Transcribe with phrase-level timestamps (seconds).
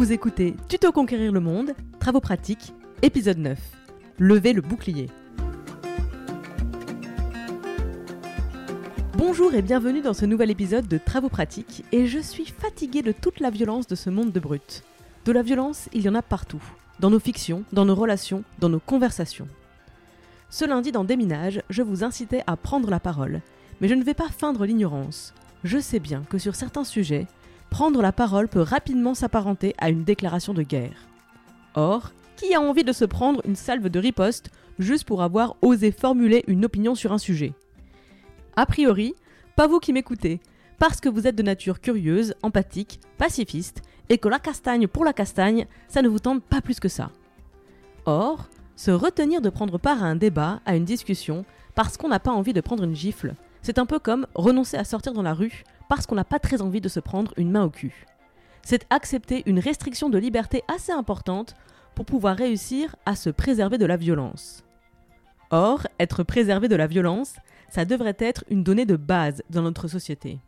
[0.00, 2.72] Vous écoutez Tuto Conquérir le Monde, Travaux pratiques,
[3.02, 3.58] épisode 9.
[4.18, 5.10] Levez le bouclier.
[9.18, 13.12] Bonjour et bienvenue dans ce nouvel épisode de Travaux pratiques, et je suis fatiguée de
[13.12, 14.84] toute la violence de ce monde de brut.
[15.26, 16.62] De la violence, il y en a partout,
[16.98, 19.48] dans nos fictions, dans nos relations, dans nos conversations.
[20.48, 23.42] Ce lundi dans Déminage, je vous incitais à prendre la parole,
[23.82, 25.34] mais je ne vais pas feindre l'ignorance.
[25.62, 27.26] Je sais bien que sur certains sujets,
[27.70, 31.08] prendre la parole peut rapidement s'apparenter à une déclaration de guerre.
[31.74, 35.92] Or, qui a envie de se prendre une salve de riposte juste pour avoir osé
[35.92, 37.54] formuler une opinion sur un sujet?
[38.56, 39.14] A priori,
[39.56, 40.40] pas vous qui m'écoutez,
[40.78, 45.12] parce que vous êtes de nature curieuse, empathique, pacifiste, et que la castagne pour la
[45.12, 47.10] castagne, ça ne vous tente pas plus que ça.
[48.06, 52.18] Or, se retenir de prendre part à un débat, à une discussion, parce qu'on n'a
[52.18, 55.34] pas envie de prendre une gifle, c'est un peu comme renoncer à sortir dans la
[55.34, 58.06] rue parce qu'on n'a pas très envie de se prendre une main au cul.
[58.62, 61.56] C'est accepter une restriction de liberté assez importante
[61.96, 64.62] pour pouvoir réussir à se préserver de la violence.
[65.50, 67.34] Or, être préservé de la violence,
[67.68, 70.38] ça devrait être une donnée de base dans notre société.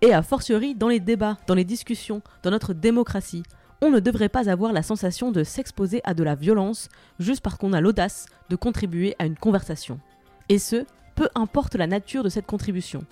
[0.00, 3.42] Et a fortiori dans les débats, dans les discussions, dans notre démocratie,
[3.82, 7.56] on ne devrait pas avoir la sensation de s'exposer à de la violence juste parce
[7.56, 10.00] qu'on a l'audace de contribuer à une conversation.
[10.48, 13.04] Et ce, peu importe la nature de cette contribution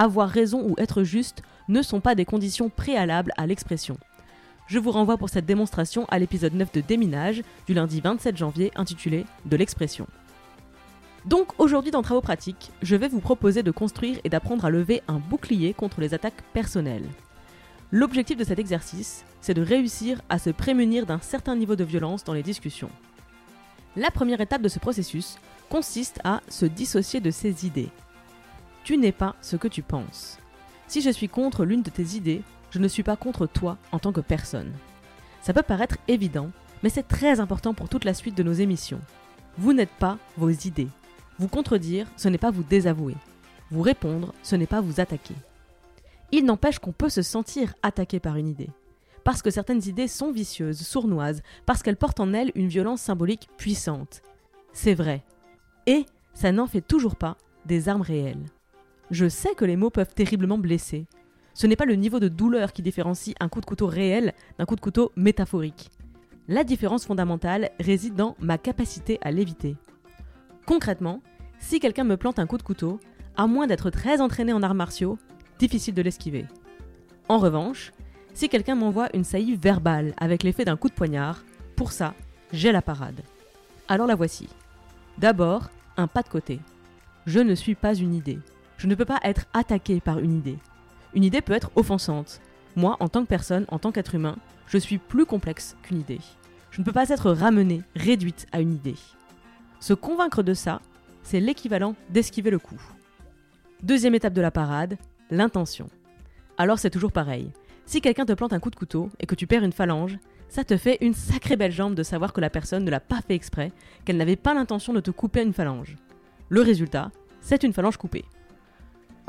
[0.00, 3.98] avoir raison ou être juste ne sont pas des conditions préalables à l'expression.
[4.66, 8.72] Je vous renvoie pour cette démonstration à l'épisode 9 de Déminage du lundi 27 janvier
[8.76, 10.06] intitulé De l'expression.
[11.26, 15.02] Donc aujourd'hui dans Travaux pratiques, je vais vous proposer de construire et d'apprendre à lever
[15.06, 17.08] un bouclier contre les attaques personnelles.
[17.92, 22.24] L'objectif de cet exercice, c'est de réussir à se prémunir d'un certain niveau de violence
[22.24, 22.90] dans les discussions.
[23.96, 25.36] La première étape de ce processus
[25.68, 27.90] consiste à se dissocier de ses idées,
[28.84, 30.38] tu n'es pas ce que tu penses.
[30.86, 33.98] Si je suis contre l'une de tes idées, je ne suis pas contre toi en
[33.98, 34.72] tant que personne.
[35.42, 36.50] Ça peut paraître évident,
[36.82, 39.00] mais c'est très important pour toute la suite de nos émissions.
[39.58, 40.88] Vous n'êtes pas vos idées.
[41.38, 43.14] Vous contredire, ce n'est pas vous désavouer.
[43.70, 45.34] Vous répondre, ce n'est pas vous attaquer.
[46.32, 48.70] Il n'empêche qu'on peut se sentir attaqué par une idée.
[49.24, 53.48] Parce que certaines idées sont vicieuses, sournoises, parce qu'elles portent en elles une violence symbolique
[53.56, 54.22] puissante.
[54.72, 55.24] C'est vrai.
[55.86, 57.36] Et ça n'en fait toujours pas
[57.66, 58.46] des armes réelles.
[59.10, 61.06] Je sais que les mots peuvent terriblement blesser.
[61.54, 64.66] Ce n'est pas le niveau de douleur qui différencie un coup de couteau réel d'un
[64.66, 65.90] coup de couteau métaphorique.
[66.46, 69.76] La différence fondamentale réside dans ma capacité à l'éviter.
[70.64, 71.22] Concrètement,
[71.58, 73.00] si quelqu'un me plante un coup de couteau,
[73.36, 75.18] à moins d'être très entraîné en arts martiaux,
[75.58, 76.46] difficile de l'esquiver.
[77.28, 77.92] En revanche,
[78.32, 81.44] si quelqu'un m'envoie une saillie verbale avec l'effet d'un coup de poignard,
[81.76, 82.14] pour ça,
[82.52, 83.20] j'ai la parade.
[83.88, 84.48] Alors la voici.
[85.18, 86.60] D'abord, un pas de côté.
[87.26, 88.38] Je ne suis pas une idée.
[88.80, 90.56] Je ne peux pas être attaqué par une idée.
[91.12, 92.40] Une idée peut être offensante.
[92.76, 96.20] Moi, en tant que personne, en tant qu'être humain, je suis plus complexe qu'une idée.
[96.70, 98.94] Je ne peux pas être ramenée, réduite à une idée.
[99.80, 100.80] Se convaincre de ça,
[101.22, 102.80] c'est l'équivalent d'esquiver le coup.
[103.82, 104.96] Deuxième étape de la parade,
[105.30, 105.90] l'intention.
[106.56, 107.50] Alors c'est toujours pareil.
[107.84, 110.16] Si quelqu'un te plante un coup de couteau et que tu perds une phalange,
[110.48, 113.20] ça te fait une sacrée belle jambe de savoir que la personne ne l'a pas
[113.20, 113.72] fait exprès,
[114.06, 115.96] qu'elle n'avait pas l'intention de te couper une phalange.
[116.48, 117.10] Le résultat,
[117.42, 118.24] c'est une phalange coupée.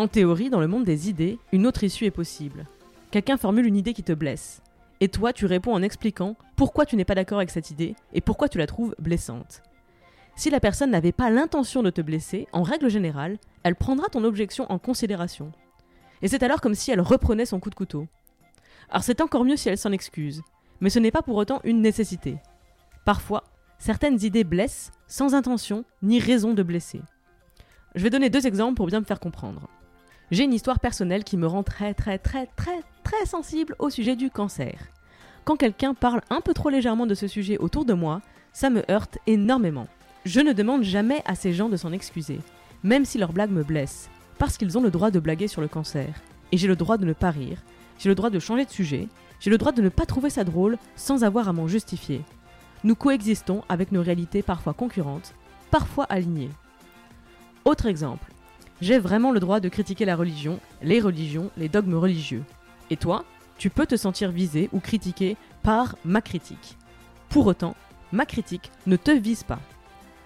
[0.02, 2.66] En théorie, dans le monde des idées, une autre issue est possible.
[3.12, 4.64] Quelqu'un formule une idée qui te blesse.
[5.00, 8.20] Et toi, tu réponds en expliquant pourquoi tu n'es pas d'accord avec cette idée et
[8.20, 9.62] pourquoi tu la trouves blessante.
[10.36, 14.24] Si la personne n'avait pas l'intention de te blesser, en règle générale, elle prendra ton
[14.24, 15.52] objection en considération.
[16.24, 18.08] Et c'est alors comme si elle reprenait son coup de couteau.
[18.90, 20.42] Alors c'est encore mieux si elle s'en excuse,
[20.80, 22.38] mais ce n'est pas pour autant une nécessité.
[23.06, 23.44] Parfois,
[23.78, 27.04] certaines idées blessent sans intention ni raison de blesser.
[27.94, 29.70] Je vais donner deux exemples pour bien me faire comprendre
[30.32, 34.16] j'ai une histoire personnelle qui me rend très très très très très sensible au sujet
[34.16, 34.80] du cancer.
[35.44, 38.22] Quand quelqu'un parle un peu trop légèrement de ce sujet autour de moi,
[38.54, 39.88] ça me heurte énormément.
[40.24, 42.40] Je ne demande jamais à ces gens de s'en excuser,
[42.84, 45.68] même si leur blague me blesse, parce qu'ils ont le droit de blaguer sur le
[45.68, 46.22] cancer.
[46.52, 47.62] Et j'ai le droit de ne pas rire,
[47.98, 49.08] j'ai le droit de changer de sujet,
[49.40, 52.22] j'ai le droit de ne pas trouver ça drôle sans avoir à m'en justifier.
[52.84, 55.34] Nous coexistons avec nos réalités parfois concurrentes,
[55.72, 56.52] parfois alignées.
[57.66, 58.31] Autre exemple,
[58.82, 62.44] J'ai vraiment le droit de critiquer la religion, les religions, les dogmes religieux.
[62.90, 63.24] Et toi,
[63.60, 66.78] tu peux te sentir visé ou critiqué par ma critique.
[67.30, 67.76] Pour autant,
[68.12, 69.60] ma critique ne te vise pas.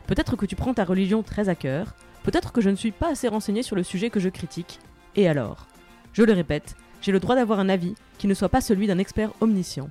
[0.08, 3.10] Peut-être que tu prends ta religion très à cœur, peut-être que je ne suis pas
[3.10, 4.80] assez renseigné sur le sujet que je critique,
[5.16, 5.68] et alors
[6.14, 9.00] Je le répète, j'ai le droit d'avoir un avis qui ne soit pas celui d'un
[9.00, 9.90] expert omniscient.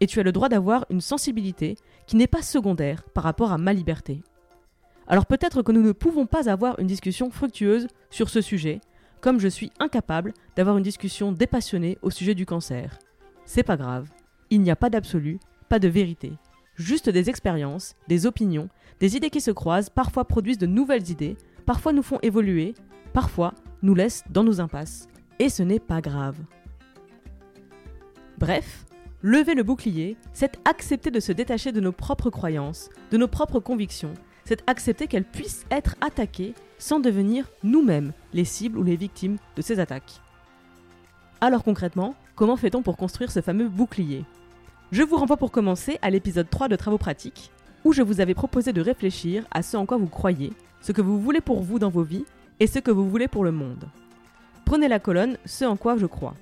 [0.00, 1.76] Et tu as le droit d'avoir une sensibilité
[2.06, 4.22] qui n'est pas secondaire par rapport à ma liberté.
[5.08, 8.80] Alors peut-être que nous ne pouvons pas avoir une discussion fructueuse sur ce sujet,
[9.20, 12.98] comme je suis incapable d'avoir une discussion dépassionnée au sujet du cancer.
[13.44, 14.10] C'est pas grave,
[14.50, 15.38] il n'y a pas d'absolu,
[15.68, 16.32] pas de vérité.
[16.74, 18.68] Juste des expériences, des opinions,
[19.00, 22.74] des idées qui se croisent, parfois produisent de nouvelles idées, parfois nous font évoluer,
[23.12, 25.08] parfois nous laissent dans nos impasses.
[25.38, 26.36] Et ce n'est pas grave.
[28.38, 28.84] Bref,
[29.22, 33.60] lever le bouclier, c'est accepter de se détacher de nos propres croyances, de nos propres
[33.60, 34.12] convictions,
[34.46, 39.62] c'est accepter qu'elles puissent être attaquées sans devenir nous-mêmes les cibles ou les victimes de
[39.62, 40.20] ces attaques.
[41.40, 44.24] Alors concrètement, comment fait-on pour construire ce fameux bouclier?
[44.92, 47.50] Je vous renvoie pour commencer à l'épisode 3 de Travaux pratiques,
[47.84, 51.02] où je vous avais proposé de réfléchir à ce en quoi vous croyez, ce que
[51.02, 52.24] vous voulez pour vous dans vos vies
[52.60, 53.88] et ce que vous voulez pour le monde.
[54.64, 56.34] Prenez la colonne Ce en quoi je crois.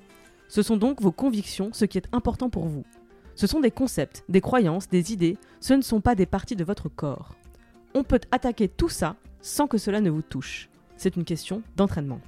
[0.47, 2.85] Ce sont donc vos convictions, ce qui est important pour vous.
[3.33, 6.63] Ce sont des concepts, des croyances, des idées, ce ne sont pas des parties de
[6.63, 7.35] votre corps
[7.95, 10.69] on peut attaquer tout ça sans que cela ne vous touche.
[10.97, 12.19] C'est une question d'entraînement.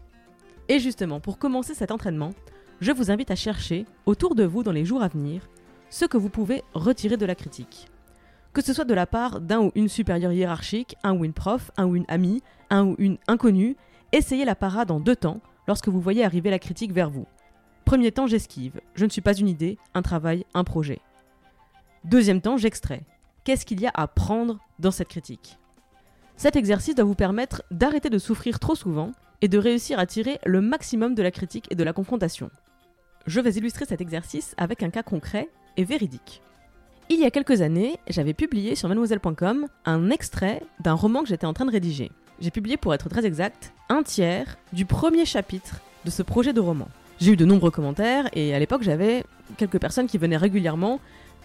[0.69, 2.31] Et justement, pour commencer cet entraînement,
[2.79, 5.47] je vous invite à chercher autour de vous dans les jours à venir
[5.89, 7.89] ce que vous pouvez retirer de la critique.
[8.53, 11.69] Que ce soit de la part d'un ou une supérieure hiérarchique, un ou une prof,
[11.77, 13.75] un ou une amie, un ou une inconnue,
[14.13, 17.27] essayez la parade en deux temps lorsque vous voyez arriver la critique vers vous.
[17.83, 18.79] Premier temps, j'esquive.
[18.95, 20.99] Je ne suis pas une idée, un travail, un projet.
[22.03, 23.03] Deuxième temps, j'extrais
[23.47, 25.57] qu'est-ce qu'il y a à prendre dans cette critique.
[26.35, 30.37] Cet exercice doit vous permettre d'arrêter de souffrir trop souvent et de réussir à tirer
[30.45, 32.51] le maximum de la critique et de la confrontation.
[33.25, 35.47] Je vais illustrer cet exercice avec un cas concret
[35.77, 36.41] et véridique.
[37.07, 41.47] Il y a quelques années, j'avais publié sur mademoiselle.com un extrait d'un roman que j'étais
[41.47, 42.11] en train de rédiger.
[42.41, 46.59] J'ai publié, pour être très exact, un tiers du premier chapitre de ce projet de
[46.59, 46.89] roman.
[47.21, 49.23] J'ai eu de nombreux commentaires et à l'époque j'avais
[49.55, 50.99] quelques personnes qui venaient régulièrement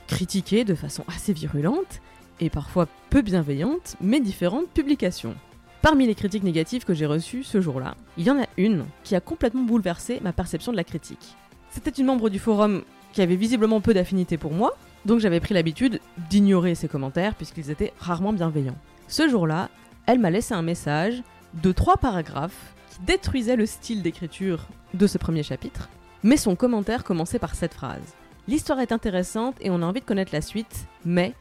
[0.06, 2.00] critiquer de façon assez virulente
[2.40, 5.34] et parfois peu bienveillante mes différentes publications.
[5.80, 9.16] Parmi les critiques négatives que j'ai reçues ce jour-là, il y en a une qui
[9.16, 11.36] a complètement bouleversé ma perception de la critique.
[11.70, 12.82] C'était une membre du forum
[13.12, 14.76] qui avait visiblement peu d'affinité pour moi,
[15.06, 16.00] donc j'avais pris l'habitude
[16.30, 18.78] d'ignorer ses commentaires puisqu'ils étaient rarement bienveillants.
[19.08, 19.70] Ce jour-là,
[20.06, 21.22] elle m'a laissé un message
[21.62, 25.88] de trois paragraphes qui détruisaient le style d'écriture de ce premier chapitre,
[26.22, 28.14] mais son commentaire commençait par cette phrase.
[28.48, 31.34] L'histoire est intéressante et on a envie de connaître la suite, mais...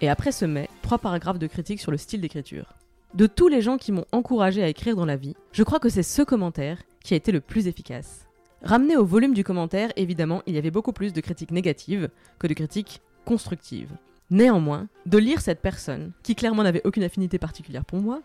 [0.00, 2.72] Et après ce mais, trois paragraphes de critique sur le style d'écriture.
[3.14, 5.88] De tous les gens qui m'ont encouragé à écrire dans la vie, je crois que
[5.88, 8.28] c'est ce commentaire qui a été le plus efficace.
[8.62, 12.46] Ramené au volume du commentaire, évidemment, il y avait beaucoup plus de critiques négatives que
[12.46, 13.90] de critiques constructives.
[14.30, 18.22] Néanmoins, de lire cette personne, qui clairement n'avait aucune affinité particulière pour moi,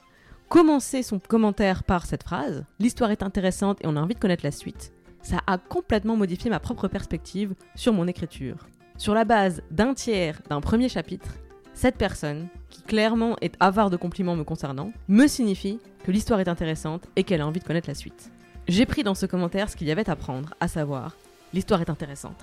[0.48, 4.46] commencer son commentaire par cette phrase L'histoire est intéressante et on a envie de connaître
[4.46, 4.94] la suite,
[5.26, 8.68] ça a complètement modifié ma propre perspective sur mon écriture.
[8.98, 11.36] Sur la base d'un tiers d'un premier chapitre,
[11.74, 16.48] cette personne, qui clairement est avare de compliments me concernant, me signifie que l'histoire est
[16.48, 18.32] intéressante et qu'elle a envie de connaître la suite.
[18.68, 21.18] J'ai pris dans ce commentaire ce qu'il y avait à prendre, à savoir,
[21.54, 22.42] l'histoire est intéressante.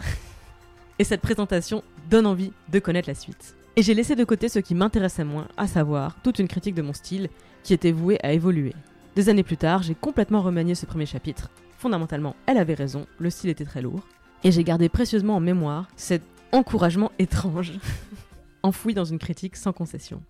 [0.99, 3.54] et cette présentation donne envie de connaître la suite.
[3.76, 6.83] Et j'ai laissé de côté ce qui m'intéressait moins, à savoir toute une critique de
[6.83, 7.30] mon style
[7.62, 8.75] qui était vouée à évoluer.
[9.14, 11.49] Des années plus tard, j'ai complètement remanié ce premier chapitre
[11.82, 14.06] fondamentalement, elle avait raison, le style était très lourd.
[14.44, 16.22] Et j'ai gardé précieusement en mémoire cet
[16.52, 17.72] encouragement étrange,
[18.62, 20.22] enfoui dans une critique sans concession.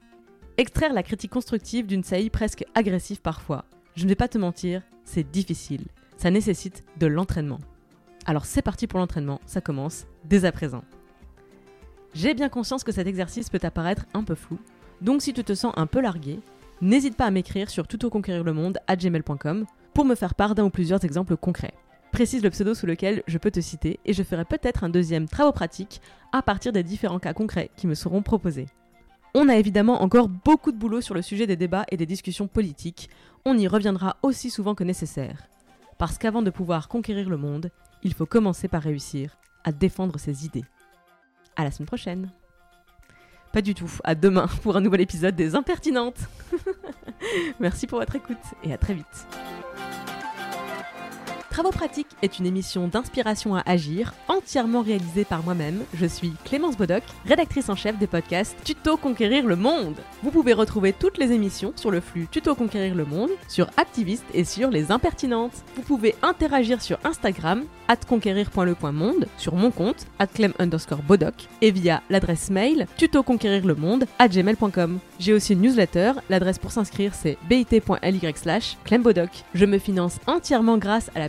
[0.56, 3.66] Extraire la critique constructive d'une saillie presque agressive parfois,
[3.97, 5.85] je ne vais pas te mentir, c'est difficile.
[6.16, 7.59] Ça nécessite de l'entraînement.
[8.25, 10.85] Alors c'est parti pour l'entraînement, ça commence dès à présent.
[12.14, 14.59] J'ai bien conscience que cet exercice peut apparaître un peu flou,
[15.02, 16.40] donc si tu te sens un peu largué,
[16.80, 21.75] n'hésite pas à m'écrire sur gmail.com pour me faire part d'un ou plusieurs exemples concrets.
[22.13, 25.29] Précise le pseudo sous lequel je peux te citer et je ferai peut-être un deuxième
[25.29, 26.01] travaux pratique
[26.33, 28.67] à partir des différents cas concrets qui me seront proposés.
[29.35, 32.49] On a évidemment encore beaucoup de boulot sur le sujet des débats et des discussions
[32.49, 33.09] politiques,
[33.47, 35.49] on y reviendra aussi souvent que nécessaire.
[35.97, 37.71] Parce qu'avant de pouvoir conquérir le monde,
[38.03, 40.65] il faut commencer par réussir à défendre ses idées.
[41.57, 42.31] À la semaine prochaine.
[43.53, 46.21] Pas du tout, à demain pour un nouvel épisode des Impertinentes.
[47.61, 49.27] Merci pour votre écoute et à très vite.
[51.52, 55.85] Travaux pratiques est une émission d'inspiration à agir, entièrement réalisée par moi-même.
[55.92, 59.97] Je suis Clémence Bodoc, rédactrice en chef des podcasts Tuto Conquérir le Monde.
[60.23, 64.25] Vous pouvez retrouver toutes les émissions sur le flux Tuto Conquérir le Monde, sur Activiste
[64.32, 65.62] et sur Les Impertinentes.
[65.76, 67.64] Vous pouvez interagir sur Instagram,
[68.09, 74.99] conquérir.le.monde, sur mon compte, clem underscore bodoc, et via l'adresse mail tutoconquérirlemonde at gmail.com.
[75.18, 79.30] J'ai aussi une newsletter, l'adresse pour s'inscrire c'est bit.ly slash clembodoc.
[79.54, 81.28] Je me finance entièrement grâce à la